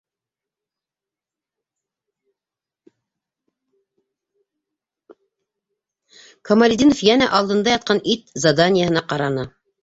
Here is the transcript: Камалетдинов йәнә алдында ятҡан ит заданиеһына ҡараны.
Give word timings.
Камалетдинов 6.51 7.05
йәнә 7.11 7.29
алдында 7.41 7.77
ятҡан 7.77 8.03
ит 8.15 8.35
заданиеһына 8.47 9.05
ҡараны. 9.15 9.47